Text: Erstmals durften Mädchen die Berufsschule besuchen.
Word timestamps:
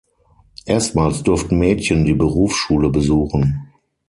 Erstmals 0.65 1.21
durften 1.21 1.59
Mädchen 1.59 2.05
die 2.05 2.15
Berufsschule 2.15 2.89
besuchen. 2.89 3.71